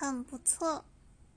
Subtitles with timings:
[0.00, 0.82] 很不错。